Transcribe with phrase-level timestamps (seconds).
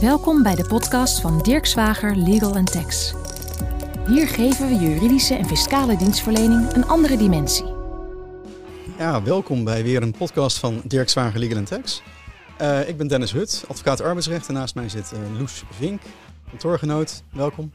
[0.00, 3.14] Welkom bij de podcast van Dirk Zwager Legal Tax.
[4.06, 7.64] Hier geven we juridische en fiscale dienstverlening een andere dimensie.
[8.98, 12.02] Ja, welkom bij weer een podcast van Dirk Zwager Legal Tax.
[12.60, 16.00] Uh, ik ben Dennis Hut, advocaat arbeidsrecht en naast mij zit uh, Loes Vink,
[16.48, 17.22] kantoorgenoot.
[17.32, 17.70] Welkom.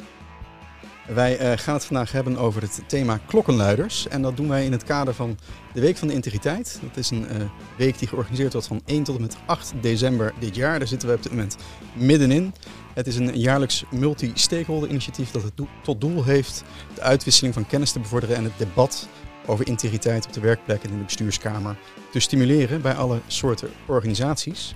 [1.07, 4.07] Wij uh, gaan het vandaag hebben over het thema klokkenluiders.
[4.07, 5.37] En dat doen wij in het kader van
[5.73, 6.79] de Week van de Integriteit.
[6.81, 7.43] Dat is een uh,
[7.77, 10.79] week die georganiseerd wordt van 1 tot en met 8 december dit jaar.
[10.79, 11.57] Daar zitten we op dit moment
[11.93, 12.53] middenin.
[12.93, 16.63] Het is een jaarlijks multi-stakeholder initiatief dat het tot doel heeft
[16.93, 19.07] de uitwisseling van kennis te bevorderen en het debat
[19.45, 21.75] over integriteit op de werkplek en in de bestuurskamer
[22.11, 24.75] te stimuleren bij alle soorten organisaties.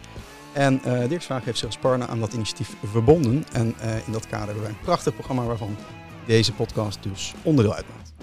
[0.54, 3.46] En uh, Dirk Zwaag heeft zich als partner aan dat initiatief verbonden.
[3.52, 3.76] En
[4.06, 5.78] in dat kader hebben wij een prachtig programma waarvan
[6.30, 8.14] deze podcast dus onderdeel uitmaakt.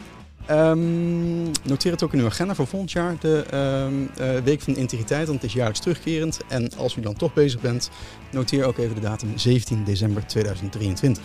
[0.50, 3.44] Um, noteer het ook in uw agenda voor volgend jaar, de
[3.86, 6.40] um, uh, Week van de Integriteit, want het is jaarlijks terugkerend.
[6.48, 7.90] En als u dan toch bezig bent,
[8.30, 11.24] noteer ook even de datum 17 december 2023.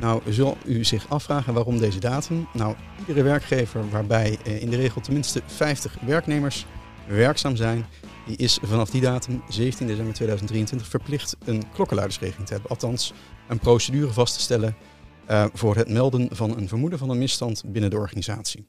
[0.00, 2.48] Nou, zult u zich afvragen waarom deze datum?
[2.52, 6.66] Nou, iedere werkgever waarbij uh, in de regel tenminste 50 werknemers
[7.08, 7.86] werkzaam zijn,
[8.26, 12.70] die is vanaf die datum, 17 december 2023, verplicht een klokkenluidersregeling te hebben.
[12.70, 13.12] Althans,
[13.48, 14.76] een procedure vast te stellen
[15.30, 18.66] uh, voor het melden van een vermoeden van een misstand binnen de organisatie.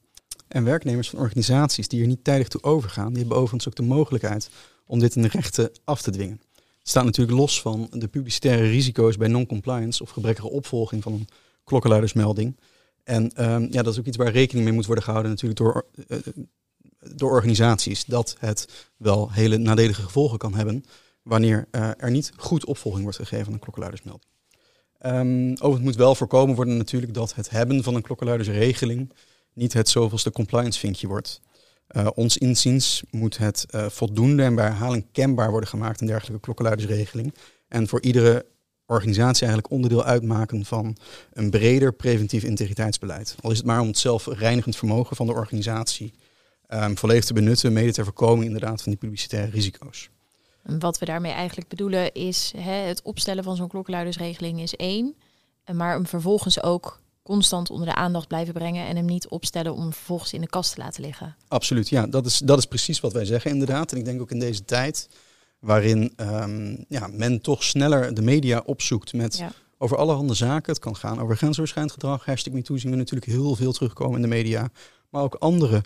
[0.48, 3.84] En werknemers van organisaties die er niet tijdig toe overgaan, die hebben overigens ook de
[3.84, 4.50] mogelijkheid
[4.86, 6.42] om dit in de rechten af te dwingen.
[6.80, 11.28] Het staat natuurlijk los van de publicitaire risico's bij non-compliance of gebrekkige opvolging van een
[11.64, 12.58] klokkenluidersmelding.
[13.04, 15.86] En um, ja, dat is ook iets waar rekening mee moet worden gehouden natuurlijk door,
[16.08, 16.18] uh,
[17.16, 18.06] door organisaties.
[18.06, 20.86] Dat het wel hele nadelige gevolgen kan hebben
[21.24, 24.26] wanneer uh, er niet goed opvolging wordt gegeven aan een klokkenluidersmelding.
[25.06, 29.14] Um, overigens moet wel voorkomen worden natuurlijk dat het hebben van een klokkenluidersregeling
[29.54, 31.42] niet het zoveelste compliance vinkje wordt.
[31.92, 36.42] Uh, ons inziens moet het uh, voldoende en bij herhaling kenbaar worden gemaakt, een dergelijke
[36.42, 37.34] klokkenluidersregeling.
[37.68, 38.46] En voor iedere
[38.86, 40.98] organisatie eigenlijk onderdeel uitmaken van
[41.34, 43.36] een breder preventief integriteitsbeleid.
[43.42, 46.14] Al is het maar om het zelfreinigend vermogen van de organisatie
[46.68, 50.10] um, volledig te benutten, mede ter voorkoming inderdaad van die publicitaire risico's.
[50.80, 55.16] Wat we daarmee eigenlijk bedoelen is hè, het opstellen van zo'n klokkenluidersregeling is één.
[55.74, 59.94] Maar hem vervolgens ook constant onder de aandacht blijven brengen en hem niet opstellen om
[59.94, 61.36] vervolgens in de kast te laten liggen.
[61.48, 63.92] Absoluut, ja, dat is, dat is precies wat wij zeggen inderdaad.
[63.92, 65.10] En ik denk ook in deze tijd
[65.60, 69.52] waarin um, ja, men toch sneller de media opzoekt met ja.
[69.78, 70.72] over allerhande zaken.
[70.72, 74.22] Het kan gaan over grensoverschrijdend gedrag, hashtag MeToo zien we natuurlijk heel veel terugkomen in
[74.22, 74.70] de media.
[75.10, 75.84] Maar ook andere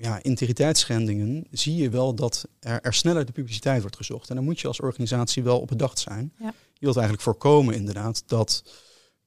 [0.00, 4.28] ja, integriteitsschendingen zie je wel dat er, er, sneller de publiciteit wordt gezocht.
[4.28, 6.32] En dan moet je als organisatie wel op bedacht zijn.
[6.38, 6.54] Ja.
[6.72, 8.64] Je wilt eigenlijk voorkomen inderdaad dat,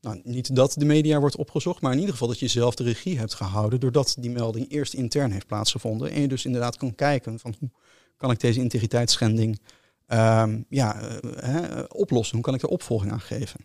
[0.01, 2.83] nou, niet dat de media wordt opgezocht, maar in ieder geval dat je zelf de
[2.83, 6.11] regie hebt gehouden doordat die melding eerst intern heeft plaatsgevonden.
[6.11, 7.69] En je dus inderdaad kan kijken van hoe
[8.17, 9.59] kan ik deze integriteitsschending
[10.07, 13.59] um, ja, uh, hè, oplossen, hoe kan ik er opvolging aan geven.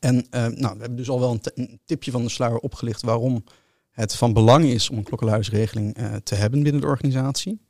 [0.00, 3.02] En uh, nou, we hebben dus al wel een, een tipje van de sluier opgelicht
[3.02, 3.44] waarom
[3.92, 7.60] het van belang is om een klokkenluidersregeling uh, te hebben binnen de organisatie.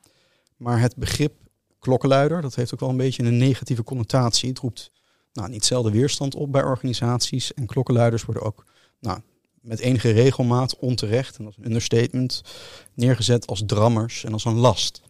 [0.57, 1.35] Maar het begrip
[1.79, 4.49] klokkenluider, dat heeft ook wel een beetje een negatieve connotatie.
[4.49, 4.91] Het roept
[5.33, 7.55] nou, niet zelden weerstand op bij organisaties.
[7.55, 8.65] En klokkenluiders worden ook
[9.01, 9.21] nou,
[9.61, 12.43] met enige regelmaat onterecht, en dat is een understatement,
[12.95, 15.03] neergezet als drammers en als een last.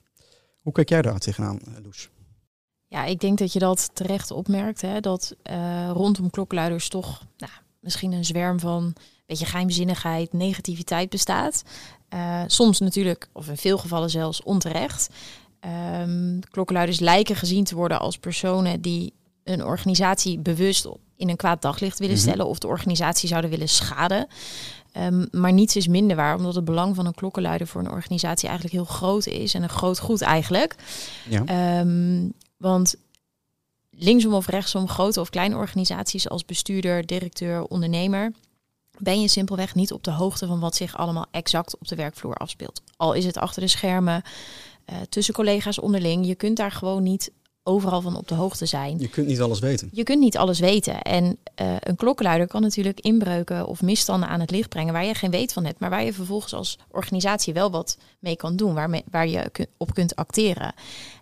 [0.63, 2.11] Hoe kijk jij daar tegenaan, eh, Loes?
[2.87, 7.53] Ja, ik denk dat je dat terecht opmerkt, hè, dat uh, rondom klokkenluiders toch nou,
[7.81, 8.95] misschien een zwerm van
[9.33, 11.63] beetje geheimzinnigheid, negativiteit bestaat.
[12.15, 15.09] Uh, soms natuurlijk, of in veel gevallen zelfs onterecht.
[16.01, 19.13] Um, klokkenluiders lijken gezien te worden als personen die
[19.45, 22.31] een organisatie bewust in een kwaad daglicht willen mm -hmm.
[22.31, 24.27] stellen of de organisatie zouden willen schaden.
[24.97, 28.49] Um, maar niets is minder waar, omdat het belang van een klokkenluider voor een organisatie
[28.49, 30.75] eigenlijk heel groot is en een groot goed eigenlijk.
[31.29, 31.81] Ja.
[31.81, 32.95] Um, want
[33.91, 38.33] linksom of rechtsom, grote of kleine organisaties als bestuurder, directeur, ondernemer,
[39.03, 42.35] ben je simpelweg niet op de hoogte van wat zich allemaal exact op de werkvloer
[42.35, 42.83] afspeelt.
[42.97, 44.23] Al is het achter de schermen,
[44.91, 48.99] uh, tussen collega's onderling, je kunt daar gewoon niet overal van op de hoogte zijn.
[48.99, 49.89] Je kunt niet alles weten.
[49.93, 51.03] Je kunt niet alles weten.
[51.03, 55.15] En uh, een klokkenluider kan natuurlijk inbreuken of misstanden aan het licht brengen waar je
[55.15, 58.75] geen weet van hebt, maar waar je vervolgens als organisatie wel wat mee kan doen,
[58.75, 60.75] waar, waar je op kunt acteren.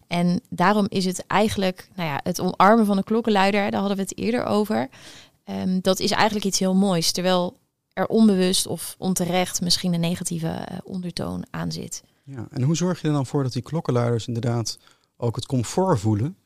[0.06, 4.02] En daarom is het eigenlijk, nou ja, het omarmen van een klokkenluider, daar hadden we
[4.02, 4.88] het eerder over.
[5.44, 7.12] Um, dat is eigenlijk iets heel moois.
[7.12, 7.58] Terwijl
[7.92, 12.02] er onbewust of onterecht misschien een negatieve uh, ondertoon aan zit.
[12.25, 14.78] Ja, en hoe zorg je er dan voor dat die klokkenluiders inderdaad
[15.16, 16.37] ook het comfort voelen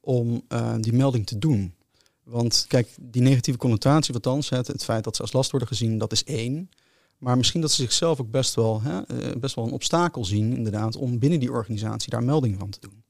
[0.00, 1.74] om uh, die melding te doen?
[2.22, 5.68] Want kijk, die negatieve connotatie wat dan zet, het feit dat ze als last worden
[5.68, 6.70] gezien, dat is één.
[7.18, 10.56] Maar misschien dat ze zichzelf ook best wel, hè, uh, best wel een obstakel zien,
[10.56, 13.04] inderdaad, om binnen die organisatie daar melding van te doen.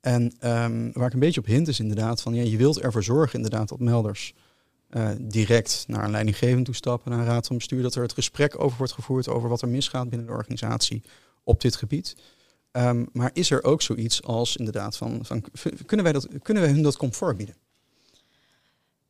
[0.00, 3.02] En ehm, waar ik een beetje op hint is inderdaad van ja, je wilt ervoor
[3.02, 4.34] zorgen inderdaad dat melders
[4.96, 8.60] uh, direct naar een leidinggevend toestappen, naar een raad van bestuur, dat er het gesprek
[8.62, 11.02] over wordt gevoerd over wat er misgaat binnen de organisatie
[11.44, 12.16] op dit gebied.
[12.70, 15.44] Ehm, maar is er ook zoiets als inderdaad van, van
[15.86, 17.56] kunnen, wij dat, kunnen wij hun dat comfort bieden?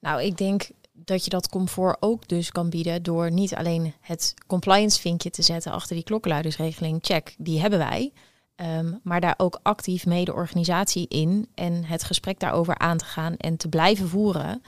[0.01, 4.35] Nou, ik denk dat je dat comfort ook dus kan bieden door niet alleen het
[4.47, 8.13] compliance vinkje te zetten achter die klokkenluidersregeling, check, die hebben wij.
[8.57, 13.05] Ehm, maar daar ook actief mee de organisatie in en het gesprek daarover aan te
[13.05, 14.63] gaan en te blijven voeren.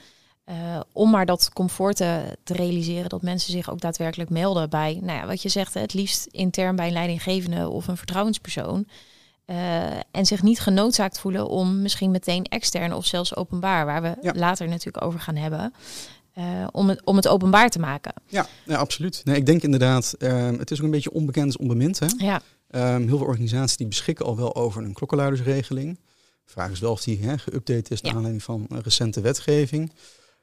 [0.49, 4.99] Uh, om maar dat comfort te, te, realiseren dat mensen zich ook daadwerkelijk melden bij,
[5.01, 8.87] nou ja, wat je zegt, het liefst intern bij een leidinggevende of een vertrouwenspersoon.
[9.45, 14.31] Uh, en zich niet genoodzaakt voelen om misschien meteen extern of zelfs openbaar, waar we
[14.33, 15.73] later natuurlijk over gaan hebben,
[16.37, 18.13] uh, om, het, om het openbaar te maken.
[18.27, 19.21] Ja, ja absoluut.
[19.23, 20.15] Nee, ik denk inderdaad,
[20.57, 21.99] het is ook een beetje onbekend is onbemind.
[21.99, 22.07] Hè?
[22.17, 22.41] Ja.
[22.95, 25.99] Um, heel veel organisaties die beschikken al wel over een klokkenluidersregeling.
[26.45, 29.91] De vraag is wel of die geüpdate is naar aanleiding van recente wetgeving.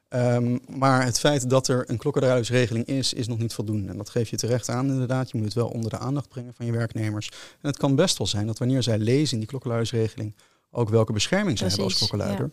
[0.09, 3.89] Um, maar het feit dat er een klokkenluidersregeling is, is nog niet voldoende.
[3.91, 5.31] En dat geef je terecht aan inderdaad.
[5.31, 7.29] Je moet het wel onder de aandacht brengen van je werknemers.
[7.61, 10.35] En het kan best wel zijn dat wanneer zij lezen in die klokkenluidersregeling
[10.71, 12.51] ook welke bescherming ze hebben als klokkenluider,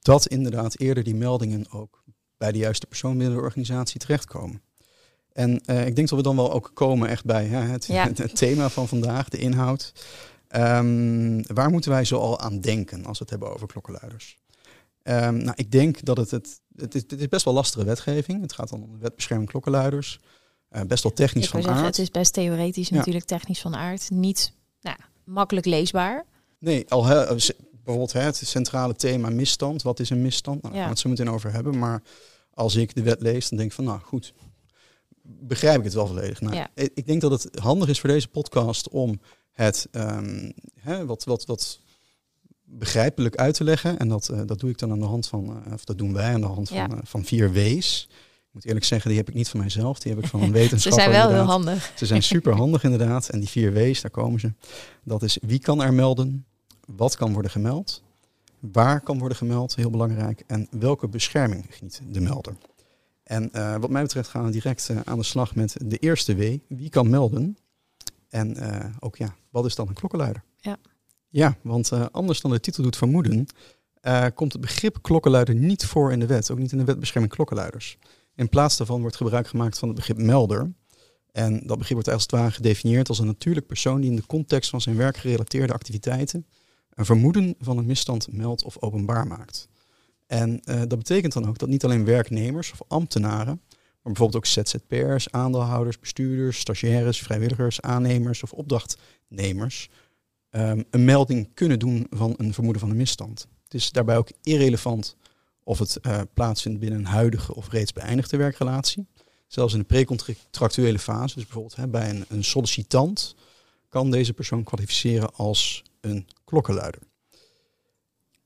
[0.00, 2.02] dat inderdaad eerder die meldingen ook
[2.36, 4.62] bij de juiste persoon binnen de organisatie terechtkomen.
[5.32, 7.86] En uh, ik denk dat we dan wel ook komen echt bij hè, het,
[8.18, 9.92] het, thema van vandaag, de inhoud.
[10.56, 14.38] Um, waar moeten wij zo al aan denken als we het hebben over klokkenluiders?
[15.08, 18.40] Um, nou, ik denk dat het, het, het, is, het is best wel lastige wetgeving.
[18.40, 20.20] Het gaat dan om de wet bescherming klokkenluiders.
[20.70, 21.96] Uh, best wel technisch van zeggen, aard.
[21.96, 24.10] Het is best theoretisch natuurlijk technisch van aard.
[24.10, 26.24] Niet nou, makkelijk leesbaar.
[26.58, 27.36] Nee, al he,
[27.72, 29.82] bijvoorbeeld het centrale thema misstand.
[29.82, 30.62] Wat is een misstand?
[30.62, 31.78] Nou, daar gaan we het zo meteen over hebben.
[31.78, 32.02] Maar
[32.50, 34.34] als ik de wet lees, dan denk ik van nou goed,
[35.22, 36.40] begrijp ik het wel volledig.
[36.40, 36.68] Nou, ja.
[36.74, 39.20] Ik denk dat het handig is voor deze podcast om
[39.52, 41.80] het um, hè, wat, wat, wat
[42.78, 43.98] begrijpelijk uit te leggen.
[43.98, 46.12] En dat, uh, dat doe ik dan aan de hand van, uh, of dat doen
[46.12, 48.08] wij aan de hand van, uh, van vier W's.
[48.10, 50.52] Ik moet eerlijk zeggen, die heb ik niet van mijzelf, die heb ik van een
[50.62, 51.02] wetenschapper.
[51.02, 51.92] ze zijn wel heel handig.
[51.96, 53.28] Ze zijn super handig inderdaad.
[53.28, 54.52] En die vier W's, daar komen ze.
[55.02, 56.46] Dat is wie kan er melden,
[56.86, 58.02] wat kan worden gemeld,
[58.60, 62.56] waar kan worden gemeld, heel belangrijk, en welke bescherming geniet de melder.
[63.24, 66.34] En uh, wat mij betreft gaan we direct uh, aan de slag met de eerste
[66.34, 66.58] W.
[66.68, 67.56] Wie kan melden?
[68.28, 70.42] En uh, ook ja, wat is dan een klokkenluider?
[70.56, 70.76] Ja,
[71.34, 73.46] ja want anders dan de titel doet vermoeden,
[74.34, 76.50] komt het begrip klokkenluider niet voor in de wet.
[76.50, 77.98] Ook niet in de wet bescherming klokkenluiders.
[78.34, 80.72] In plaats daarvan wordt gebruik gemaakt van het begrip melder.
[81.32, 84.26] En dat begrip wordt als het ware gedefinieerd als een natuurlijk persoon die in de
[84.26, 86.46] context van zijn werkgerelateerde activiteiten
[86.94, 89.68] een vermoeden van een misstand meldt of openbaar maakt.
[90.26, 93.60] En uh, dat betekent dan ook dat niet alleen werknemers of ambtenaren,
[94.02, 99.90] maar bijvoorbeeld ook ZZP'ers, aandeelhouders, bestuurders, stagiaires, vrijwilligers, aannemers of opdrachtnemers
[100.56, 103.48] um, een melding kunnen doen van een vermoeden van een misstand.
[103.64, 105.16] Het is daarbij ook irrelevant
[105.64, 109.06] of het uh, plaatsvindt binnen een huidige of reeds beëindigde werkrelatie.
[109.46, 113.34] Zelfs in de precontractuele fase, dus bijvoorbeeld hè, bij een, een sollicitant,
[113.88, 117.02] kan deze persoon kwalificeren als een klokkenluider.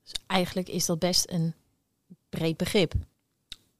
[0.03, 1.53] Dus eigenlijk is dat best een
[2.29, 2.93] breed begrip.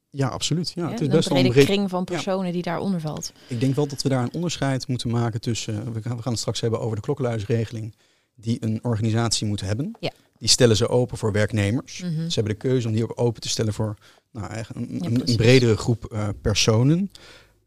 [0.10, 0.72] Ja, absoluut.
[0.76, 1.66] Ja, het is best een brede breed...
[1.66, 3.34] kring van personen die daaronder valt.
[3.48, 5.94] Ik denk wel dat we daar een onderscheid moeten maken tussen.
[5.94, 7.96] We gaan, we gaan het straks hebben over de klokkenluidersregeling
[8.42, 9.92] die een organisatie moet hebben.
[10.00, 10.12] Ja.
[10.38, 12.02] Die stellen ze open voor werknemers.
[12.02, 12.30] Mm -hmm.
[12.30, 13.96] Ze hebben de keuze om die ook open te stellen voor
[14.32, 17.12] nou, een, ja, een, bredere groep uh, personen.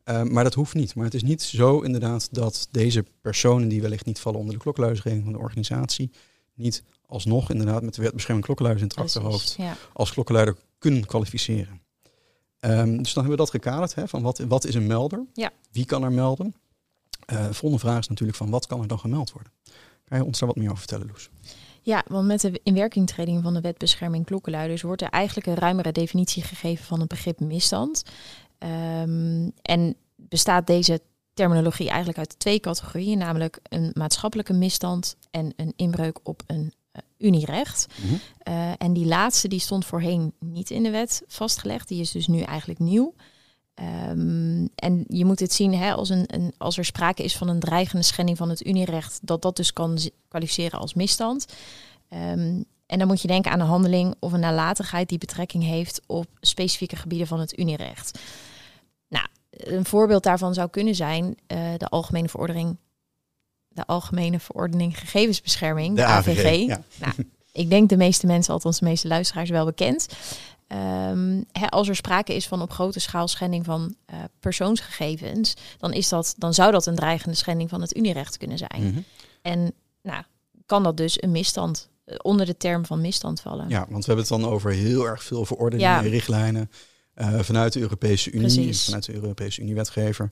[0.05, 0.95] Uh, maar dat hoeft niet.
[0.95, 4.61] Maar het is niet zo inderdaad dat deze personen die wellicht niet vallen onder de
[4.61, 6.11] klokkenluidersregeling van de organisatie,
[6.55, 9.77] niet alsnog inderdaad met de wet bescherming klokkenluiders in het achterhoofd ja.
[9.93, 11.81] als klokkenluider kunnen kwalificeren.
[12.61, 15.27] Um, dus dan hebben we dat gekaderd, hè, van wat, wat is een melder?
[15.33, 15.51] Ja.
[15.71, 16.55] Wie kan er melden?
[17.33, 19.53] Uh, de volgende vraag is natuurlijk van wat kan er dan gemeld worden?
[20.13, 21.31] Kan je ons daar wat meer over vertellen, Loes?
[21.83, 25.93] Ja, want met de inwerkingtreding van de wet bescherming klokkenluiders wordt er eigenlijk een ruimere
[25.93, 28.03] definitie gegeven van het begrip misstand.
[28.59, 31.01] Um, en bestaat deze
[31.35, 37.03] terminologie eigenlijk uit twee categorieën, namelijk een maatschappelijke misstand en een inbreuk op een uh,
[37.19, 37.87] unierecht.
[38.03, 38.21] Mm -hmm.
[38.55, 42.27] uh, en die laatste die stond voorheen niet in de wet vastgelegd, die is dus
[42.27, 43.15] nu eigenlijk nieuw.
[43.75, 47.49] Um, en je moet het zien hè, als, een, een, als er sprake is van
[47.49, 49.99] een dreigende schending van het unierecht, dat dat dus kan
[50.29, 51.47] kwalificeren als misstand.
[52.09, 56.01] Um, en dan moet je denken aan een handeling of een nalatigheid die betrekking heeft
[56.07, 58.19] op specifieke gebieden van het unierecht.
[59.09, 62.77] Nou, een voorbeeld daarvan zou kunnen zijn uh, de Algemene Verordening,
[63.69, 66.39] de Algemene Verordening Gegevensbescherming, de, AVG.
[66.39, 66.83] AVG ja.
[66.99, 67.13] nou,
[67.53, 70.09] ik denk de meeste mensen, althans de meeste luisteraars, wel bekend.
[70.75, 75.93] Um, hè, als er sprake is van op grote schaal schending van uh, persoonsgegevens, dan,
[75.93, 78.83] is dat, dan zou dat een dreigende schending van het unierecht kunnen zijn.
[78.83, 79.05] Mm -hmm.
[79.43, 80.23] En nou,
[80.67, 83.69] kan dat dus een misstand onder de term van misstand vallen.
[83.69, 86.71] Ja, want we hebben het dan over heel erg veel verordeningen en richtlijnen
[87.15, 90.31] uh, vanuit de Europese Unie, vanuit de Europese Unie-wetgever.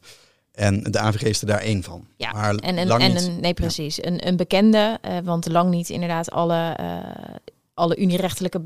[0.52, 2.06] En de AVG is er daar één van.
[2.16, 3.22] Ja, maar en, en, lang en niet.
[3.22, 4.04] Een, nee, precies.
[4.04, 6.76] Een, een bekende, uh, want lang niet inderdaad alle,
[7.74, 8.62] alle unierechtelijke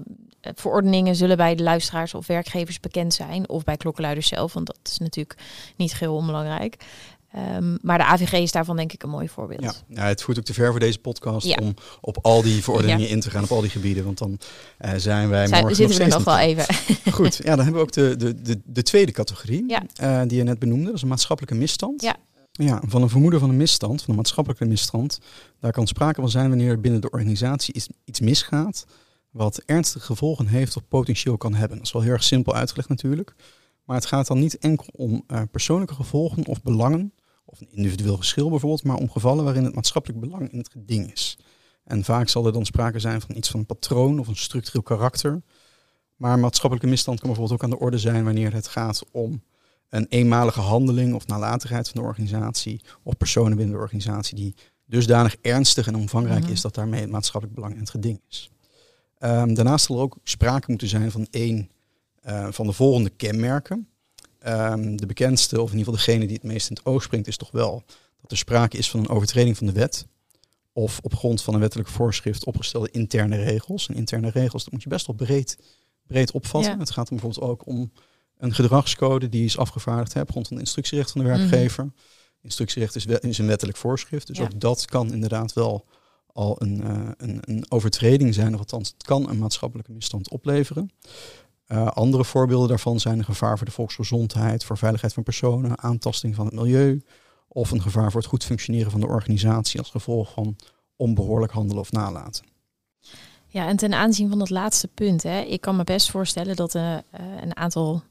[0.54, 3.48] verordeningen zullen bij de luisteraars of werkgevers bekend zijn.
[3.48, 5.38] Of bij klokkenluiders zelf, want dat is natuurlijk
[5.76, 6.76] niet heel onbelangrijk.
[7.56, 9.62] Um, maar de AVG is daarvan denk ik een mooi voorbeeld.
[9.62, 13.08] Ja, ja het voert ook te ver voor deze podcast om op al die verordeningen
[13.08, 14.04] in te gaan, op al die gebieden.
[14.04, 14.38] Want dan
[14.84, 16.64] uh, zijn wij zijn, morgen zitten nog we nog wel even.
[17.12, 19.64] Goed, ja, dan hebben we ook de, de, de, de tweede categorie
[20.02, 20.84] uh, die je net benoemde.
[20.84, 22.02] Dat is een maatschappelijke misstand.
[22.02, 22.16] Ja.
[22.52, 25.18] Ja, van een vermoeden van een misstand, van een maatschappelijke misstand.
[25.60, 27.74] Daar kan sprake van zijn wanneer binnen de organisatie
[28.04, 28.86] iets misgaat
[29.34, 31.76] wat ernstige gevolgen heeft of potentieel kan hebben.
[31.76, 33.34] Dat is wel heel erg simpel uitgelegd natuurlijk.
[33.84, 37.12] Maar het gaat dan niet enkel om uh, persoonlijke gevolgen of belangen,
[37.44, 41.12] of een individueel geschil bijvoorbeeld, maar om gevallen waarin het maatschappelijk belang in het geding
[41.12, 41.38] is.
[41.84, 44.82] En vaak zal er dan sprake zijn van iets van een patroon of een structureel
[44.82, 45.42] karakter.
[46.16, 49.42] Maar maatschappelijke misstand kan bijvoorbeeld ook aan de orde zijn wanneer het gaat om
[49.88, 54.54] een eenmalige handeling of nalatigheid van de organisatie of personen binnen de organisatie die
[54.86, 56.52] dusdanig ernstig en omvangrijk mhm.
[56.52, 58.48] is dat daarmee het maatschappelijk belang in het geding is.
[59.20, 61.70] Um, daarnaast zal er ook sprake moeten zijn van één
[62.26, 63.88] uh, van de volgende kenmerken.
[64.46, 67.26] Um, de bekendste, of in ieder geval degene die het meest in het oog springt,
[67.26, 67.84] is toch wel
[68.20, 70.06] dat er sprake is van een overtreding van de wet.
[70.72, 73.88] Of op grond van een wettelijk voorschrift opgestelde interne regels.
[73.88, 75.58] En interne regels, dat moet je best wel breed,
[76.06, 76.78] breed opvatten.
[76.78, 77.92] Het gaat bijvoorbeeld ook om
[78.38, 81.38] een gedragscode die is afgevaardigd hè, op grond van instructierecht van de mhm.
[81.38, 81.92] werkgever.
[82.40, 85.86] Instructierecht is, is, een wettelijk voorschrift, dus ook dat kan inderdaad wel
[86.34, 90.90] al een, uh, een, een, overtreding zijn, of althans het kan een maatschappelijke misstand opleveren.
[91.68, 96.34] Uh, andere voorbeelden daarvan zijn een gevaar voor de volksgezondheid, voor veiligheid van personen, aantasting
[96.34, 97.02] van het milieu
[97.48, 100.56] of een gevaar voor het goed functioneren van de organisatie als gevolg van
[100.96, 102.44] onbehoorlijk handelen of nalaten.
[103.46, 106.74] Ja, en ten aanzien van dat laatste punt, hè, ik kan me best voorstellen dat
[106.74, 106.96] uh,
[107.40, 108.02] een aantal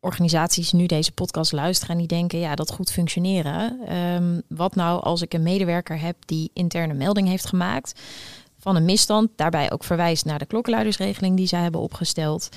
[0.00, 3.92] organisaties nu deze podcast luisteren en die denken, ja, dat goed functioneren.
[3.96, 8.00] Um, wat nou als ik een medewerker heb die interne melding heeft gemaakt
[8.58, 12.48] van een misstand, daarbij ook verwijst naar de klokkenluidersregeling die zij hebben opgesteld.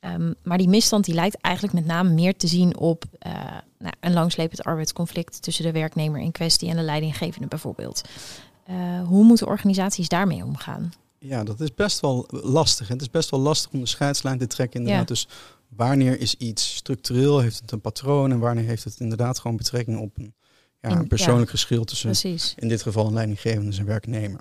[0.00, 3.32] Um, maar die misstand die lijkt eigenlijk met name meer te zien op uh,
[3.78, 8.02] nou, een langslepend arbeidsconflict tussen de werknemer in kwestie en de leidinggevende bijvoorbeeld.
[8.70, 10.92] Uh, hoe moeten organisaties daarmee omgaan?
[11.18, 12.88] Ja, dat is best wel lastig.
[12.88, 14.80] Het is best wel lastig om de scheidslijn te trekken.
[14.80, 15.08] Inderdaad.
[15.08, 15.14] Ja.
[15.14, 15.28] Dus
[15.76, 19.98] wanneer is iets structureel, heeft het een patroon en wanneer heeft het inderdaad gewoon betrekking
[19.98, 20.34] op een,
[20.80, 22.54] ja, een persoonlijk geschil tussen Precies.
[22.56, 24.40] in dit geval een leidinggevende en zijn werknemer.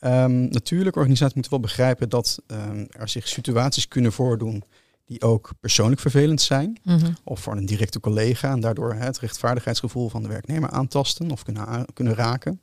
[0.00, 4.62] Um, natuurlijk, organisaties moeten wel begrijpen dat um, er zich situaties kunnen voordoen
[5.04, 6.78] die ook persoonlijk vervelend zijn.
[6.82, 7.16] Mm -hmm.
[7.24, 11.86] Of voor een directe collega en daardoor het rechtvaardigheidsgevoel van de werknemer aantasten of kunnen,
[11.92, 12.60] kunnen raken.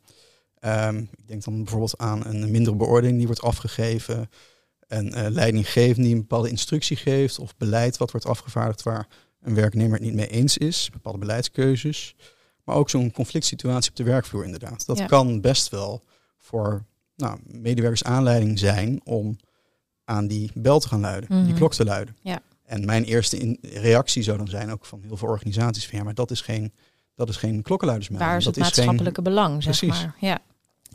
[0.60, 4.30] Um, ik denk dan bijvoorbeeld aan een mindere beoordeling die wordt afgegeven
[4.94, 9.08] een uh, leidinggevende die een bepaalde instructie geeft of beleid wat wordt afgevaardigd waar
[9.42, 12.16] een werknemer het niet mee eens is, bepaalde beleidskeuzes.
[12.64, 14.86] Maar ook zo'n conflict situatie op de werkvloer inderdaad.
[14.86, 16.04] Dat kan best wel
[16.40, 16.86] voor
[17.16, 19.38] nou, medewerkers aanleiding zijn om
[20.04, 21.56] aan die bel te gaan luiden, die mhm.
[21.56, 22.18] klok te luiden.
[22.22, 22.42] Ja.
[22.66, 26.14] En mijn eerste reactie zou dan zijn ook van heel veel organisaties van ja, maar
[26.14, 26.74] dat is geen,
[27.16, 27.62] dat is geen.
[28.28, 30.04] Waar is het dat maatschappelijke belang, zeg precies.
[30.04, 30.16] maar.
[30.20, 30.42] Ja.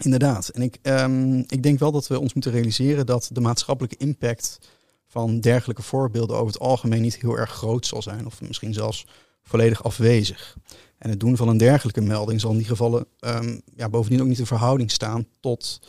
[0.04, 0.48] Inderdaad.
[0.48, 4.58] En ik, um, ik denk wel dat we ons moeten realiseren dat de maatschappelijke impact
[5.06, 9.06] van dergelijke voorbeelden over het algemeen niet heel erg groot zal zijn, of misschien zelfs
[9.42, 10.56] volledig afwezig.
[10.98, 14.26] En het doen van een dergelijke melding zal in die gevallen um, ja, bovendien ook
[14.26, 15.80] niet in verhouding staan tot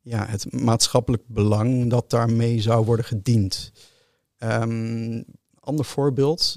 [0.00, 3.72] ja, het maatschappelijk belang dat daarmee zou worden gediend.
[4.38, 5.24] Um,
[5.60, 6.56] ander voorbeeld,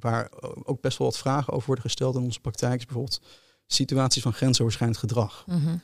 [0.00, 0.30] waar
[0.64, 3.20] ook best wel wat vragen over worden gesteld in onze praktijk, is bijvoorbeeld
[3.66, 5.44] situaties van grensoverschrijdend gedrag.
[5.46, 5.80] Mm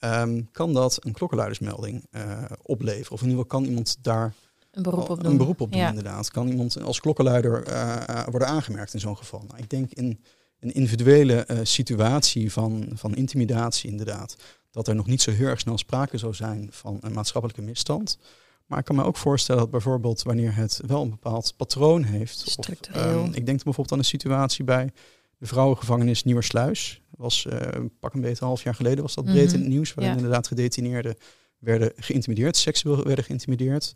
[0.00, 3.12] um, kan dat een klokkenluidersmelding uh, opleveren?
[3.12, 4.34] Of in ieder geval kan iemand daar
[4.70, 5.30] een beroep op doen?
[5.30, 6.30] Een beroep op doen, inderdaad.
[6.30, 9.44] Kan iemand als klokkenluider uh, worden aangemerkt in zo'n geval?
[9.46, 10.20] Nou, ik denk in
[10.60, 14.36] een individuele uh, situatie van, van intimidatie, inderdaad,
[14.70, 18.18] dat er nog niet zo heel erg snel sprake zou zijn van een maatschappelijke misstand.
[18.66, 22.58] Maar ik kan me ook voorstellen dat bijvoorbeeld wanneer het wel een bepaald patroon heeft.
[22.58, 24.92] Of, um, ik denk bijvoorbeeld aan een situatie bij
[25.38, 27.02] de vrouwengevangenis Nieuwersluis.
[27.20, 27.58] Was uh,
[28.00, 29.54] pak een beetje een half jaar geleden was dat breed mhm.
[29.54, 29.94] in het nieuws.
[29.94, 31.16] Waarin inderdaad gedetineerden
[31.58, 33.94] werden geïntimideerd, seksueel werden geïntimideerd.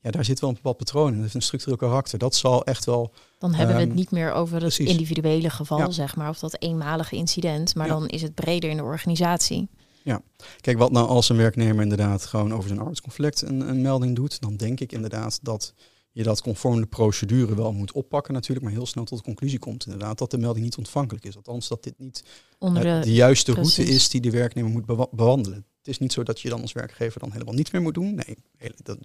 [0.00, 1.12] Ja, daar zit wel een bepaald patroon in.
[1.12, 2.18] Dat heeft een structureel karakter.
[2.18, 3.14] Dat zal echt wel.
[3.38, 6.56] Dan hebben we het ehm, niet meer over het individuele geval, zeg maar, of dat
[6.58, 7.74] eenmalige incident.
[7.74, 9.68] Maar dan is het breder in de organisatie.
[10.02, 10.22] Ja,
[10.60, 14.40] kijk, wat nou als een werknemer inderdaad gewoon over zijn arbeidsconflict een, een melding doet,
[14.40, 15.74] dan denk ik inderdaad dat
[16.12, 19.58] je dat conform de procedure wel moet oppakken natuurlijk, maar heel snel tot de conclusie
[19.58, 21.36] komt inderdaad dat de melding niet ontvankelijk is.
[21.36, 22.24] Althans dat dit niet
[22.58, 25.66] de, de juiste route is die de werknemer moet bewandelen.
[25.82, 28.14] Het is niet zo dat je dan als werkgever dan helemaal niets meer moet doen.
[28.14, 28.36] Nee,
[28.82, 28.98] dat,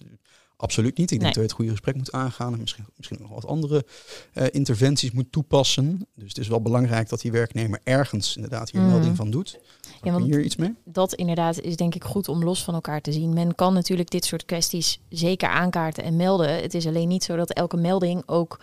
[0.58, 1.12] absoluut niet.
[1.12, 3.86] Ik denk dat je het goede gesprek moet aangaan en misschien, misschien nog wat andere
[4.34, 6.08] uh, interventies moet toepassen.
[6.16, 9.60] Dus het is wel belangrijk dat die werknemer ergens inderdaad hier een melding van doet.
[10.04, 10.76] Ja, want hier iets mee?
[10.86, 13.34] Dat inderdaad is denk ik goed om los van elkaar te zien.
[13.34, 16.62] Men kan natuurlijk dit soort kwesties zeker aankaarten en melden.
[16.62, 18.60] Het is alleen niet zo dat elke melding ook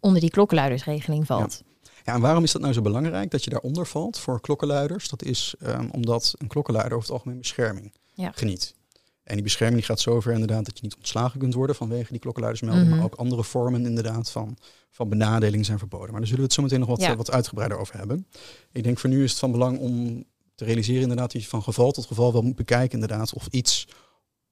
[0.00, 1.62] onder die klokkenluidersregeling valt.
[1.64, 1.67] Ja,
[2.14, 5.08] en waarom is dat nou zo belangrijk dat je daaronder valt voor klokkenluiders?
[5.08, 8.32] Dat is um, omdat een klokkenluider over het algemeen bescherming ja.
[8.34, 8.74] geniet.
[9.22, 12.20] En die bescherming die gaat zover inderdaad dat je niet ontslagen kunt worden vanwege die
[12.20, 12.88] klokkenluidersmelding.
[12.88, 14.56] Mm Maar ook andere vormen inderdaad van,
[14.90, 16.10] van benadeling zijn verboden.
[16.10, 18.26] Maar daar zullen we het zo meteen nog wat, wat uitgebreider over hebben.
[18.72, 20.24] Ik denk voor nu is het van belang om
[20.54, 23.88] te realiseren inderdaad dat je van geval tot geval wel moet bekijken inderdaad of iets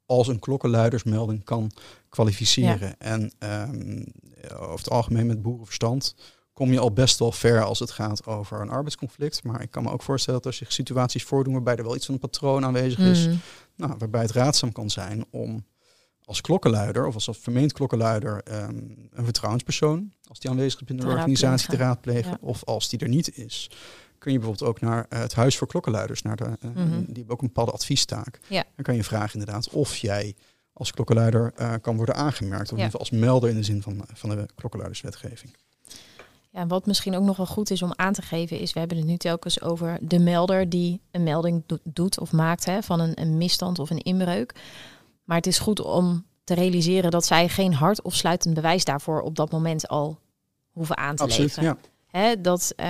[0.07, 1.71] als een klokkenluidersmelding kan
[2.09, 2.99] kwalificeren.
[2.99, 4.05] En um,
[4.53, 6.15] over het algemeen met boerenverstand
[6.57, 9.43] kom je al best wel ver als het gaat over een arbeidsconflict.
[9.43, 12.05] Maar ik kan me ook voorstellen dat er zich situaties voordoen waarbij er wel iets
[12.05, 13.27] van een patroon aanwezig is.
[13.27, 13.41] Mm.
[13.75, 15.65] Nou, waarbij het raadzaam kan zijn om
[16.25, 18.77] als klokkenluider of als vermeend klokkenluider ehm,
[19.11, 22.39] een vertrouwenspersoon, als die aanwezig is binnen de organisatie, te raadplegen.
[22.41, 23.71] Of als die er niet is,
[24.19, 27.35] kun je bijvoorbeeld ook naar het Huis voor Klokkenluiders, naar de, uh, mm die hebben
[27.35, 28.41] ook een bepaalde adviestaak.
[28.49, 28.65] Ja.
[28.75, 30.35] Dan kan je vragen inderdaad of jij
[30.73, 32.73] als klokkenluider uh, kan worden aangemerkt.
[32.73, 35.57] Of geval als melder in de zin van, van de klokkenluiderswetgeving.
[36.57, 38.97] Ja, wat misschien ook nog wel goed is om aan te geven, is we hebben
[38.97, 43.21] het nu telkens over de melder die een melding doet of maakt hè, van een,
[43.21, 44.55] een misstand of een inbreuk.
[45.25, 49.21] Maar het is goed om te realiseren dat zij geen hard of sluitend bewijs daarvoor
[49.21, 50.19] op dat moment al
[50.73, 51.79] hoeven aan te Absoluut, leveren.
[52.11, 52.21] Ja.
[52.21, 52.87] Hè, dat uh,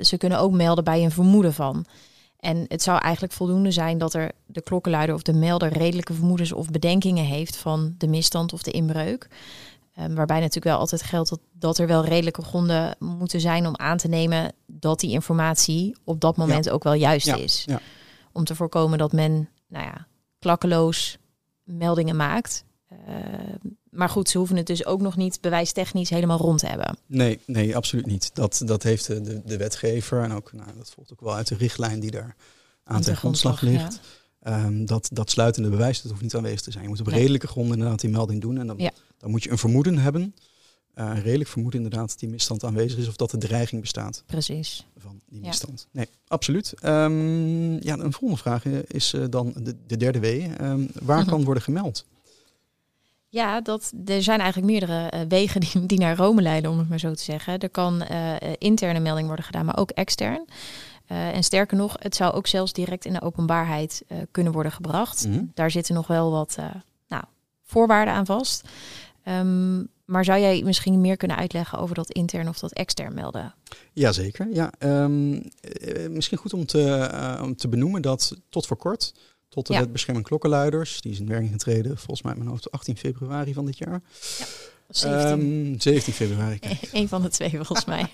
[0.00, 1.86] ze kunnen ook melden bij een vermoeden van.
[2.44, 6.52] En het zou eigenlijk voldoende zijn dat er de klokkenluider of de melder redelijke vermoedens
[6.52, 9.28] of bedenkingen heeft van de misstand of de inbreuk.
[10.00, 13.76] Um, waarbij natuurlijk wel altijd geldt dat, dat er wel redelijke gronden moeten zijn om
[13.76, 17.62] aan te nemen dat die informatie op dat moment ook wel juist is.
[17.66, 17.80] Ja.
[18.32, 20.06] Om te voorkomen dat men, nou ja,
[20.38, 21.18] klakkeloos
[21.62, 22.64] meldingen maakt.
[22.92, 22.98] Uh,
[23.90, 26.98] maar goed, ze hoeven het dus ook nog niet bewijstechnisch helemaal rond te hebben.
[27.06, 28.30] Nee, nee, absoluut niet.
[28.34, 31.56] Dat, dat heeft de, de wetgever en ook, nou, dat volgt ook wel uit de
[31.56, 32.36] richtlijn die daar
[32.84, 34.00] aan ten grondslag ligt.
[34.46, 36.82] Um, dat, dat sluitende bewijs, dat hoeft niet aanwezig te zijn.
[36.82, 38.58] Je moet op redelijke gronden inderdaad die melding doen.
[38.58, 38.90] En dan,
[39.24, 40.34] dan moet je een vermoeden hebben.
[40.94, 44.22] Uh, een redelijk vermoeden inderdaad dat die misstand aanwezig is of dat de dreiging bestaat.
[44.26, 44.86] Precies.
[44.96, 45.86] Van die misstand.
[45.90, 46.74] Nee, absoluut.
[46.84, 50.24] Um, ja, een volgende vraag is uh, dan de, de, derde W.
[50.24, 51.28] Um, waar mhm.
[51.28, 52.06] kan worden gemeld?
[53.28, 56.88] Ja, dat, er zijn eigenlijk meerdere uh, wegen die, die naar Rome leiden, om het
[56.88, 57.58] maar zo te zeggen.
[57.58, 58.02] Er kan
[58.58, 60.44] interne melding worden gedaan, maar ook extern.
[61.08, 64.72] Uh, en sterker nog, het zou ook zelfs direct in de openbaarheid uh, kunnen worden
[64.72, 65.26] gebracht.
[65.28, 66.66] Mm Daar zitten nog wel wat uh,
[67.08, 67.24] nou,
[67.62, 68.68] voorwaarden aan vast.
[69.28, 73.54] Um, maar zou jij misschien meer kunnen uitleggen over dat intern of dat extern melden?
[73.92, 74.48] Jazeker.
[74.52, 75.42] Ja, um,
[76.10, 79.14] misschien goed om te, om te benoemen dat tot voor kort,
[79.48, 79.80] tot de ja.
[79.80, 83.66] wet bescherming klokkenluiders, die is in werking getreden volgens mij mijn hoofd 18 februari van
[83.66, 84.02] dit jaar.
[84.38, 84.46] Ja,
[84.88, 85.30] 17.
[85.30, 86.58] Um, 17 februari.
[86.92, 88.06] Eén van de twee volgens mij.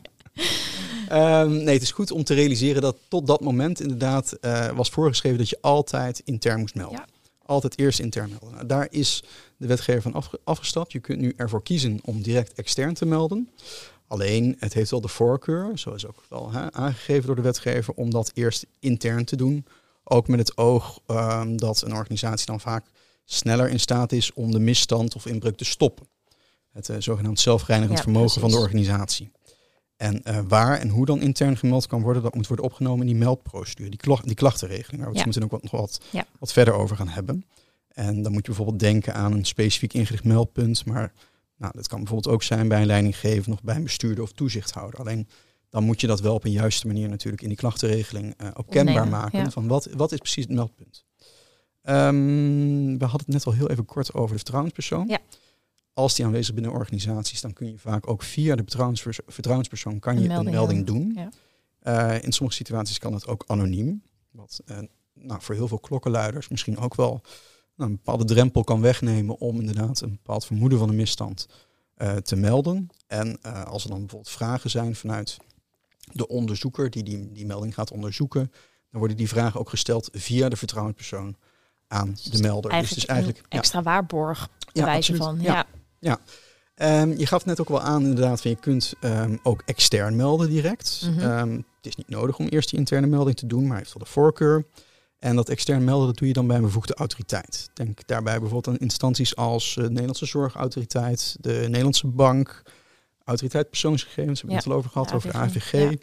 [1.43, 4.91] Um, nee, het is goed om te realiseren dat tot dat moment inderdaad uh, was
[4.91, 7.05] voorgeschreven dat je altijd intern moest melden.
[7.47, 8.51] Altijd eerst intern melden.
[8.51, 9.23] Nou, daar is
[9.61, 10.93] de wetgever van afgestapt.
[10.93, 13.49] Je kunt nu ervoor kiezen om direct extern te melden.
[14.07, 18.11] Alleen, het heeft wel de voorkeur, zoals ook wel hè, aangegeven door de wetgever, om
[18.11, 19.67] dat eerst intern te doen.
[20.05, 22.87] Ook met het oog um, dat een organisatie dan vaak
[23.25, 26.07] sneller in staat is om de misstand of inbreuk te stoppen.
[26.73, 29.31] Het uh, zogenaamd zelfreinigend vermogen van de organisatie.
[29.97, 33.13] En uh, waar en hoe dan intern gemeld kan worden, dat moet worden opgenomen in
[33.13, 36.01] die meldprocedure, die, klacht, die klachtenregeling, waar we het ook nog wat,
[36.39, 37.45] wat verder over gaan hebben.
[37.93, 41.13] En dan moet je bijvoorbeeld denken aan een specifiek ingericht meldpunt, maar
[41.57, 45.01] nou, dat kan bijvoorbeeld ook zijn bij een leidinggever of bij een bestuurder of toezichthouder.
[45.01, 45.29] Alleen
[45.69, 48.71] dan moet je dat wel op een juiste manier natuurlijk in die klachtenregeling uh, ook
[48.71, 49.53] kenbaar maken.
[49.53, 51.05] Van wat, wat is precies het meldpunt?
[51.83, 55.09] Um, we hadden het net al heel even kort over de vertrouwenspersoon.
[55.09, 55.19] Ja
[56.01, 58.65] als die aanwezig binnen organisaties, dan kun je vaak ook via de
[59.27, 61.13] vertrouwenspersoon kan je een melding, een melding doen.
[61.15, 61.29] Ja.
[61.83, 64.03] Uh, in sommige situaties kan het ook anoniem.
[64.31, 64.79] Wat uh,
[65.15, 67.21] nou, voor heel veel klokkenluiders misschien ook wel
[67.89, 71.49] een bepaalde drempel kan wegnemen om inderdaad een bepaald vermoeden van een misstand
[71.99, 72.89] uh, te melden.
[73.07, 75.37] En als er dan bijvoorbeeld vragen zijn vanuit
[76.13, 78.53] de onderzoeker die, die die melding gaat onderzoeken,
[78.91, 81.37] dan worden die vragen ook gesteld via de vertrouwenspersoon
[81.89, 82.71] aan dus de melder.
[82.71, 85.41] dus het is eigenlijk extra waarborg ja, wijze van.
[85.41, 85.67] ja.
[85.99, 86.21] Ja,
[87.03, 90.49] um, je gaf net ook wel aan inderdaad, van je kunt um, ook extern melden
[90.49, 91.03] direct.
[91.05, 91.39] Mm -hmm.
[91.39, 94.03] um, het is niet nodig om eerst die interne melding te doen, maar heeft wel
[94.03, 94.65] de voorkeur.
[95.21, 97.71] En dat extern melden, dat doe je dan bij een bevoegde autoriteit.
[97.73, 102.63] Denk daarbij bijvoorbeeld aan instanties als de Nederlandse Zorgautoriteit, de Nederlandse Bank,
[103.25, 105.73] Autoriteit Persoonsgegevens, hebben we het al over gehad, de over de AVG.
[105.73, 105.97] Ja.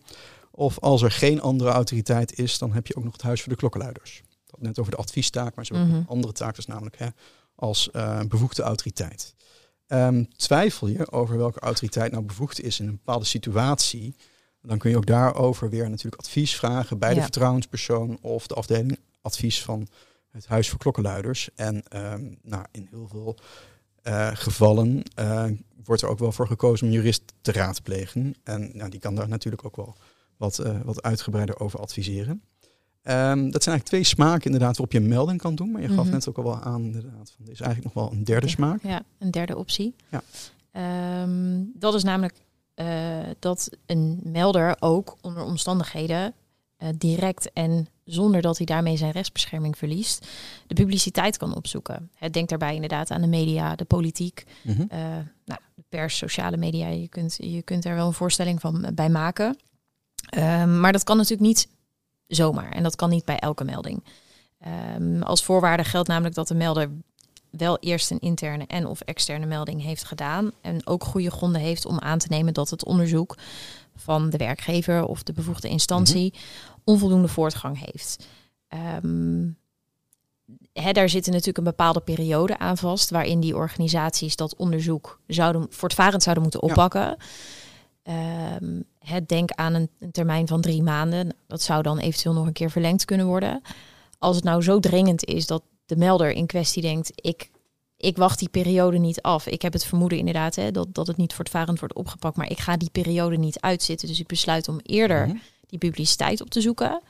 [0.52, 3.52] Of als er geen andere autoriteit is, dan heb je ook nog het Huis voor
[3.52, 4.22] de Klokkenluiders.
[4.46, 6.08] hadden net over de adviestaak, maar ze hebben ook Mhm.
[6.10, 7.08] een andere taak, dus namelijk hè,
[7.56, 9.36] als eh, bevoegde autoriteit.
[9.88, 14.16] Ehm, twijfel je over welke autoriteit nou bevoegd is in een bepaalde situatie,
[14.62, 19.00] dan kun je ook daarover weer natuurlijk advies vragen bij de vertrouwenspersoon of de afdeling
[19.28, 19.88] advies van
[20.32, 21.50] het Huis voor Klokkenluiders.
[21.56, 23.38] En ehm, nou, in heel veel
[24.02, 25.46] eh, gevallen eh,
[25.84, 28.36] wordt er ook wel voor gekozen om jurist te raadplegen.
[28.44, 29.96] En nou, die kan daar natuurlijk ook wel
[30.38, 32.42] wat, eh, wat uitgebreider over adviseren.
[33.02, 35.72] Ehm, dat zijn eigenlijk twee smaken inderdaad waarop je een melding kan doen.
[35.72, 36.14] Maar je gaf Mhm.
[36.14, 37.32] net ook al wel aan inderdaad.
[37.36, 38.84] Van, er is eigenlijk nog wel een derde smaak.
[38.84, 39.96] Ja, een derde optie.
[40.10, 40.22] Ja.
[40.72, 42.36] Ehm, dat is namelijk
[43.40, 46.34] dat een melder ook onder omstandigheden
[46.78, 50.28] eh, direct en zonder dat hij daarmee zijn rechtsbescherming verliest,
[50.68, 52.10] de publiciteit kan opzoeken.
[52.16, 54.82] Het denkt daarbij inderdaad aan de media, de politiek, Mhm.
[54.90, 55.00] eh,
[55.46, 56.88] nou, de pers, sociale media.
[56.88, 59.58] Je kunt, je kunt er wel een voorstelling van eh, bij maken.
[60.30, 61.68] Ehm, maar dat kan natuurlijk niet
[62.28, 64.04] zomaar en dat kan niet bij elke melding.
[64.60, 66.90] Ehm, als voorwaarde geldt namelijk dat de melder
[67.50, 71.86] wel eerst een interne en of externe melding heeft gedaan en ook goede gronden heeft
[71.86, 73.38] om aan te nemen dat het onderzoek
[73.98, 76.34] van de werkgever of de bevoegde instantie
[76.84, 78.28] onvoldoende voortgang heeft.
[80.74, 85.66] Hè, daar zit natuurlijk een bepaalde periode aan vast waarin die organisaties dat onderzoek zouden
[85.70, 86.74] voortvarend zouden moeten Ja.
[86.74, 87.18] oppakken.
[88.04, 91.24] Ehm, het denk aan een, een termijn van drie maanden.
[91.26, 93.62] Nou, Dat zou dan eventueel nog een keer verlengd kunnen worden.
[94.18, 97.50] Als het nou zo dringend is dat de melder in kwestie denkt, ik,
[97.98, 99.48] ik wacht die periode niet af.
[99.48, 102.60] Ik heb het vermoeden inderdaad hè, dat, dat het niet voortvarend wordt opgepakt, maar ik
[102.60, 104.08] ga die periode niet uitzitten.
[104.08, 105.38] Dus ik besluit om eerder Mhm.
[105.68, 107.02] die publiciteit op te zoeken.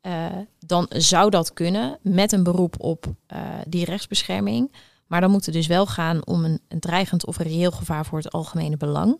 [0.00, 0.26] Eh,
[0.66, 4.72] dan zou dat kunnen met een beroep op eh, die rechtsbescherming.
[5.06, 8.06] Maar dan moet het dus wel gaan om een, een dreigend of een reëel gevaar
[8.06, 9.18] voor het algemene belang.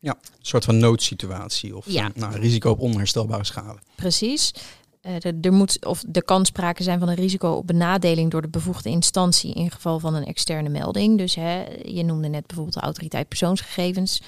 [0.00, 2.10] Een soort van noodsituatie of Ja.
[2.14, 3.78] nou, risico op onherstelbare schade.
[3.94, 4.52] Precies.
[5.00, 8.48] Eh, er, moet of er kan sprake zijn van een risico op benadeling door de
[8.48, 11.18] bevoegde instantie in geval van een externe melding.
[11.18, 14.22] Dus hè, je noemde net bijvoorbeeld de autoriteit persoonsgegevens.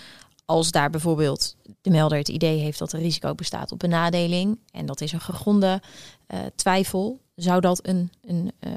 [0.44, 4.86] Als daar bijvoorbeeld de melder het idee heeft dat er risico bestaat op benadeling en
[4.86, 5.82] dat is een gegronde
[6.26, 8.70] eh, twijfel, zou dat een, een, eh,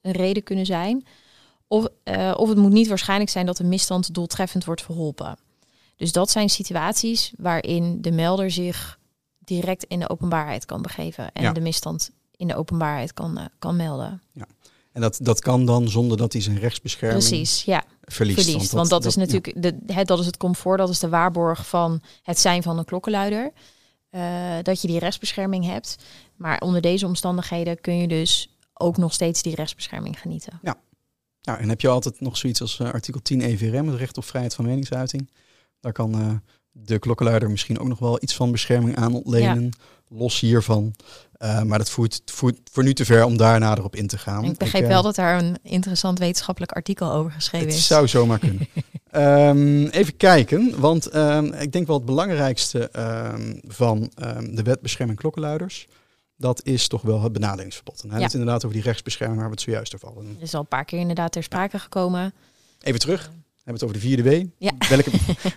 [0.00, 1.06] een reden kunnen zijn.
[1.68, 1.86] Of,
[2.36, 5.38] of het moet niet waarschijnlijk zijn dat de misstand doeltreffend wordt verholpen.
[5.96, 8.98] Dus dat zijn situaties waarin de melder zich
[9.46, 11.52] direct in de openbaarheid kan begeven en Ja.
[11.52, 14.22] de misstand in de openbaarheid kan, eh, kan melden.
[14.92, 18.42] En dat, dat kan dan zonder dat hij zijn rechtsbescherming Precies, ja, verliest.
[18.44, 18.72] verliest.
[18.72, 22.00] Want dat, is natuurlijk de, het, dat is het comfort, dat is de waarborg van
[22.22, 23.52] het zijn van een klokkenluider.
[24.10, 25.96] Eh, dat je die rechtsbescherming hebt.
[26.36, 30.58] Maar onder deze omstandigheden kun je dus ook nog steeds die rechtsbescherming genieten.
[30.62, 30.76] Ja,
[31.42, 34.24] Nou, en heb je altijd nog zoiets als eh, artikel 10 EVRM, het recht op
[34.24, 35.30] vrijheid van meningsuiting.
[35.80, 36.42] Daar kan
[36.84, 39.70] de klokkenluider misschien ook nog wel iets van bescherming aan ontlenen,
[40.08, 40.94] los hiervan.
[41.32, 44.18] Eh, maar dat voert, voert voor nu te ver om daar nader op in te
[44.18, 44.44] gaan.
[44.44, 47.86] Ik begreep eh, wel dat daar een interessant wetenschappelijk artikel over geschreven Het is.
[47.86, 48.68] zou zomaar kunnen.
[49.10, 54.10] Ehm, even kijken, want ehm, ik denk wel het belangrijkste ehm, van
[54.50, 55.86] de wet bescherming klokkenluiders,
[56.36, 58.00] dat is toch wel het benadelingsverbod.
[58.02, 58.22] En hij Ja.
[58.22, 60.26] heeft inderdaad over die rechtsbescherming waar we het zojuist over hadden.
[60.36, 62.34] Er is al een paar keer inderdaad ter sprake gekomen.
[62.80, 63.30] Even terug,
[63.66, 64.64] we hebben het over de vierde W.
[64.64, 64.72] Ja.
[64.88, 65.10] Welke,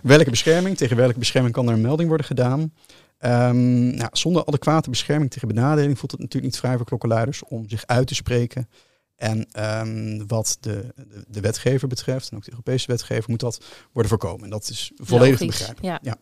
[0.03, 2.73] welke bescherming, tegen welke bescherming kan er een melding worden gedaan?
[3.17, 7.69] Ehm, nou, zonder adequate bescherming tegen benadeling voelt het natuurlijk niet vrij voor klokkenluiders om
[7.69, 8.69] zich uit te spreken.
[9.15, 13.65] En ehm, wat de, de, de wetgever betreft, en ook de Europese wetgever, moet dat
[13.91, 14.43] worden voorkomen.
[14.43, 15.99] En dat is volledig te begrijpen.
[16.01, 16.17] Ja.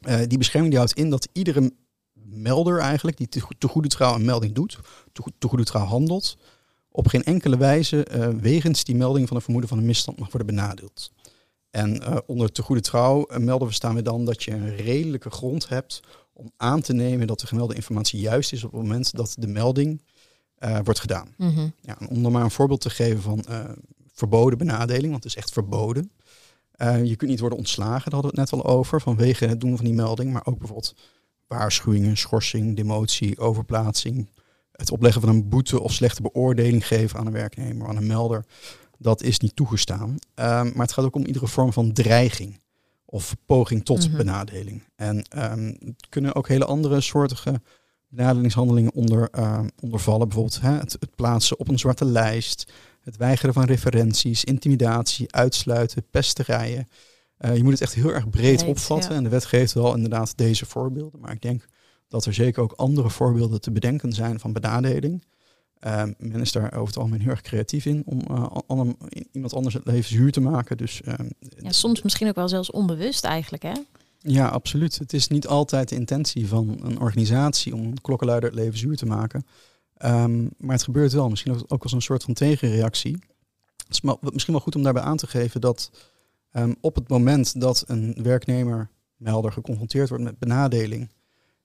[0.00, 1.72] Eh, die bescherming die houdt in dat iedere
[2.12, 4.78] melder eigenlijk, die te, te goede trouw een melding doet,
[5.12, 6.36] te, te goede trouw handelt,
[6.90, 10.30] op geen enkele wijze eh, wegens die melding van een vermoeden van een misstand mag
[10.30, 11.12] worden benadeeld.
[11.74, 14.76] En eh, onder te goede trouw eh, melden we staan we dan dat je een
[14.76, 16.00] redelijke grond hebt
[16.32, 19.46] om aan te nemen dat de gemelde informatie juist is op het moment dat de
[19.46, 20.02] melding
[20.54, 21.34] eh, wordt gedaan.
[21.36, 21.68] Mhm.
[21.80, 23.44] Ja, en om er maar een voorbeeld te geven van
[24.12, 26.12] verboden benadeling, want het is echt verboden.
[27.02, 29.76] Je kunt niet worden ontslagen, daar hadden we het net al over, vanwege het doen
[29.76, 30.32] van die melding.
[30.32, 30.94] Maar ook bijvoorbeeld
[31.46, 34.28] waarschuwingen, schorsing, demotie, overplaatsing.
[34.72, 38.44] Het opleggen van een boete of slechte beoordeling geven aan een werknemer, aan een melder.
[38.98, 40.16] Dat is niet toegestaan.
[40.34, 42.60] Ehm, maar het gaat ook om iedere vorm van dreiging
[43.04, 44.16] of poging tot Mhm.
[44.16, 44.82] benadeling.
[44.96, 47.60] En ehm, het kunnen ook hele andere soortige
[48.08, 50.28] benadelingshandelingen onder, ehm, ondervallen.
[50.28, 56.04] Bijvoorbeeld hè, het, het plaatsen op een zwarte lijst, het weigeren van referenties, intimidatie, uitsluiten,
[56.10, 56.88] pesterijen.
[57.36, 59.10] Eh, je moet het echt heel erg breed, Breed, opvatten.
[59.10, 59.16] ja.
[59.16, 61.20] En de wet geeft wel inderdaad deze voorbeelden.
[61.20, 61.64] Maar ik denk
[62.08, 65.24] dat er zeker ook andere voorbeelden te bedenken zijn van benadeling.
[65.84, 68.96] Ehm, men is daar over het algemeen heel erg creatief in om eh, an- an-
[69.32, 70.76] iemand anders het leven zuur te maken.
[70.76, 73.72] Dus ehm, Ja, soms misschien ook wel zelfs onbewust eigenlijk, hè?
[74.18, 74.98] ja, absoluut.
[74.98, 78.96] Het is niet altijd de intentie van een organisatie om een klokkenluider het leven zuur
[78.96, 79.46] te maken.
[79.96, 83.18] Ehm, maar het gebeurt wel, misschien ook als een soort van tegenreactie.
[83.76, 85.90] Het is misschien wel goed om daarbij aan te geven dat
[86.80, 91.10] op het moment dat een werknemer, melder, geconfronteerd wordt met benadeling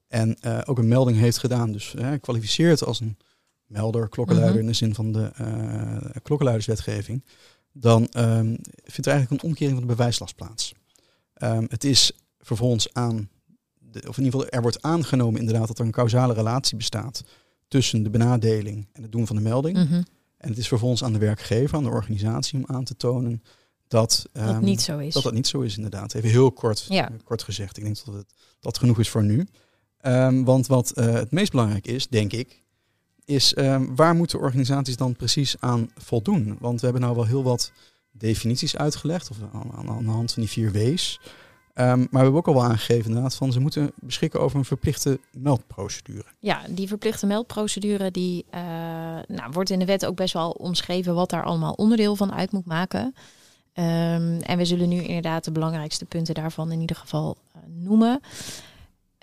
[0.08, 3.18] en uh, ook een melding heeft gedaan, dus uh, kwalificeert als een
[3.70, 4.66] melder, klokkenluider mhm.
[4.66, 7.24] in de zin van de uh, klokkenluiderswetgeving,
[7.72, 10.74] dan um, vindt er eigenlijk een omkering van de bewijslast plaats.
[11.68, 13.30] het is vervolgens aan,
[13.80, 17.24] de, of in ieder geval er wordt aangenomen inderdaad dat er een causale relatie bestaat
[17.68, 19.78] tussen de benadeling en het doen van de melding.
[19.78, 20.04] Mhm.
[20.38, 23.44] En het is vervolgens aan de werkgever, aan de organisatie om aan te tonen
[23.88, 25.14] dat dat ehm, niet zo is.
[25.14, 26.14] Dat dat niet zo is, inderdaad.
[26.14, 27.12] Even heel kort, ja.
[27.24, 27.78] kort gezegd.
[27.78, 29.48] Ik denk dat het dat genoeg is voor nu.
[30.02, 32.64] Um, want wat uh, het meest belangrijk is, denk ik,
[33.30, 36.58] is um, waar moeten organisaties dan precies aan voldoen?
[36.60, 37.72] Want we hebben nou wel heel wat
[38.12, 41.20] definities uitgelegd, of aan, aan de hand van die vier W's.
[41.74, 44.65] Ehm, maar we hebben ook al wel aangegeven inderdaad van ze moeten beschikken over een
[44.65, 46.26] verplichte meldprocedure.
[46.39, 48.62] Ja, die verplichte meldprocedure die uh,
[49.28, 52.52] nou, wordt in de wet ook best wel omschreven wat daar allemaal onderdeel van uit
[52.52, 53.04] moet maken.
[53.74, 58.20] Um, en we zullen nu inderdaad de belangrijkste punten daarvan in ieder geval uh, noemen.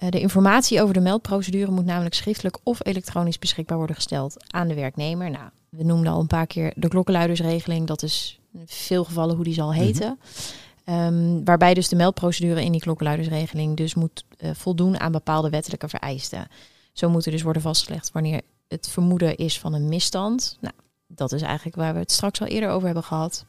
[0.03, 4.69] Uh, de informatie over de meldprocedure moet namelijk schriftelijk of elektronisch beschikbaar worden gesteld aan
[4.69, 5.31] de werknemer.
[5.31, 7.87] Nou, we noemden al een paar keer de klokkenluidersregeling.
[7.87, 10.09] Dat is in veel gevallen hoe die zal heten.
[10.09, 15.51] Mm Um, waarbij dus de meldprocedure in die klokkenluidersregeling dus moet uh, voldoen aan bepaalde
[15.51, 16.49] wettelijke vereisten.
[16.93, 20.57] Zo moet er dus worden vastgelegd wanneer het vermoeden is van een misstand.
[20.61, 20.75] Nou,
[21.07, 23.45] dat is eigenlijk waar we het straks al eerder over hebben gehad.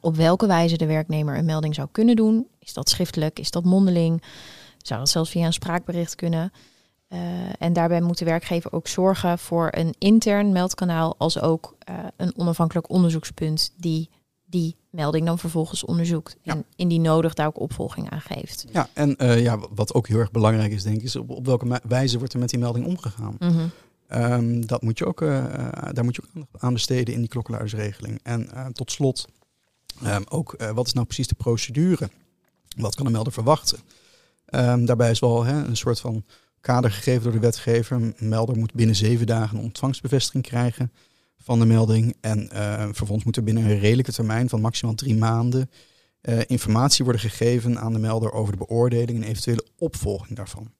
[0.00, 2.46] Op welke wijze de werknemer een melding zou kunnen doen.
[2.58, 3.38] Is dat schriftelijk?
[3.38, 4.22] Is dat mondeling?
[4.82, 6.52] Zou dat zelfs via een spraakbericht kunnen?
[7.08, 7.18] Uh,
[7.58, 12.32] en daarbij moet de werkgever ook zorgen voor een intern meldkanaal, als ook uh, een
[12.36, 14.10] onafhankelijk onderzoekspunt die
[14.44, 16.36] die melding dan vervolgens onderzoekt.
[16.42, 18.64] En indien nodig daar ook opvolging aan geeft.
[18.72, 21.46] Ja, en uh, ja, wat ook heel erg belangrijk is, denk ik, is op, op
[21.46, 23.36] welke wijze wordt er met die melding omgegaan.
[23.38, 23.70] Mm
[24.08, 25.20] um, dat moet je ook,
[25.92, 28.20] daar moet je ook aan besteden in die klokkenluidersregeling.
[28.22, 29.28] En tot slot,
[30.04, 32.10] um, ook wat is nou precies de procedure?
[32.76, 33.78] Wat kan een melder verwachten?
[34.54, 36.24] Um, daarbij is wel hè, een soort van
[36.60, 37.96] kader gegeven door de wetgever.
[37.96, 40.92] Een melder moet binnen zeven dagen een ontvangstbevestiging krijgen
[41.38, 42.16] van de melding.
[42.20, 45.70] En uh, vervolgens moet er binnen een redelijke termijn van maximaal drie maanden
[46.22, 50.72] uh, informatie worden gegeven aan de melder over de beoordeling en eventuele opvolging daarvan.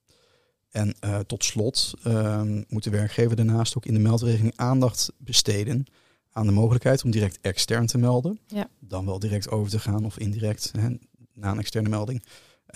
[0.71, 5.87] En uh, tot slot ehm, moet de werkgever daarnaast ook in de meldregeling aandacht besteden
[6.31, 8.39] aan de mogelijkheid om direct extern te melden.
[8.47, 8.69] Ja.
[8.81, 10.89] Dan wel direct over te gaan of indirect hè,
[11.35, 12.23] na een externe melding.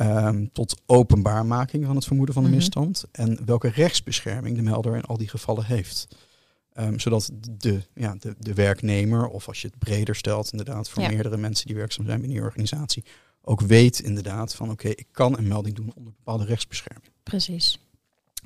[0.02, 2.58] Um, tot openbaarmaking van het vermoeden van de mhm.
[2.58, 3.04] misstand.
[3.12, 6.08] En welke rechtsbescherming de melder in al die gevallen heeft.
[6.74, 11.02] Um, zodat de, ja, de, de werknemer, of als je het breder stelt, inderdaad, voor
[11.08, 13.04] meerdere mensen die werkzaam zijn binnen je organisatie,
[13.42, 17.12] ook weet inderdaad van oké, ik kan een melding doen onder bepaalde rechtsbescherming.
[17.22, 17.78] Precies.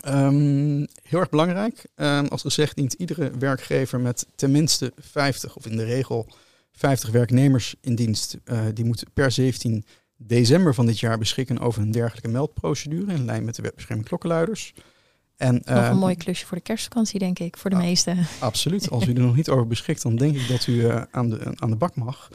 [0.06, 1.86] Um, heel erg belangrijk.
[2.28, 6.26] Als gezegd dient iedere werkgever met tenminste 50 of in de regel
[6.72, 8.36] 50 werknemers in dienst.
[8.44, 9.84] Uh, die moet per 17
[10.26, 14.74] december van dit jaar beschikken over een dergelijke meldprocedure in lijn met de wetbescherming klokkenluiders.
[15.36, 18.26] En, nog een ehm, mooi klusje voor de kerstvakantie, denk ik, voor de meesten.
[18.38, 18.90] Absoluut.
[18.90, 21.52] Als u er nog niet over beschikt, dan denk ik dat u uh, aan, de,
[21.54, 22.28] aan de bak mag.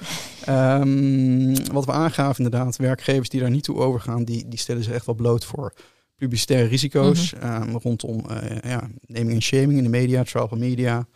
[0.50, 4.94] Um, wat we aangaven, inderdaad, werkgevers die daar niet toe overgaan, die, die stellen zich
[4.94, 5.74] echt wel bloot voor
[6.16, 7.62] publicitaire risico's mm -hmm.
[7.62, 11.08] um, rondom uh, ja, naming en shaming in de media, trial media,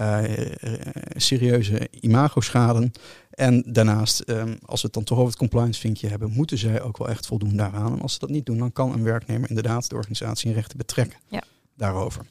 [0.00, 0.22] uh,
[1.16, 2.90] serieuze imagoschade.
[3.34, 6.82] En daarnaast, um, als we het dan toch over het compliance vinkje hebben, moeten zij
[6.82, 7.92] ook wel echt voldoen daaraan.
[7.92, 10.78] En als ze dat niet doen, dan kan een werknemer inderdaad de organisatie in rechten
[10.78, 11.42] betrekken ja.
[11.76, 12.26] daarover.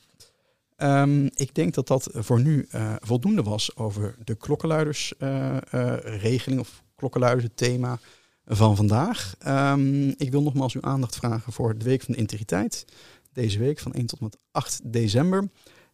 [0.78, 6.60] Um, ik denk dat dat voor nu uh, voldoende was over de klokkenluidersregeling uh, uh,
[6.60, 8.00] of klokkenluiders, het thema
[8.46, 9.36] van vandaag.
[9.48, 12.86] Um, ik wil nogmaals uw aandacht vragen voor de Week van de Integriteit.
[13.34, 15.50] Deze week van 1 tot en met 8 december.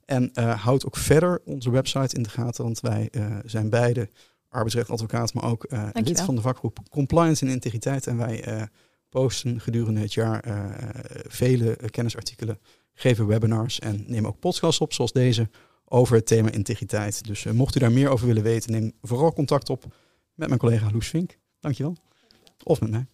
[0.05, 3.11] En houd ook verder onze website in de gaten, want wij
[3.45, 4.09] zijn beide
[4.49, 8.07] arbeidsrechtadvocaat, maar ook uh, lid van de vakgroep Compliance en Integriteit.
[8.07, 8.63] En wij uh,
[9.09, 10.65] posten gedurende het jaar uh,
[11.27, 12.59] vele kennisartikelen,
[12.93, 15.49] geven webinars en nemen ook podcasts op, zoals deze,
[15.85, 17.25] over het thema integriteit.
[17.25, 19.83] Dus mocht u daar meer over willen weten, neem vooral contact op
[20.33, 21.37] met mijn collega Loes Vink.
[21.59, 21.95] Dankjewel.
[22.63, 23.05] Of met mij.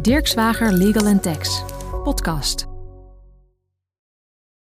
[0.00, 1.62] Dirk Zwager Legal Tax,
[2.02, 2.73] podcast.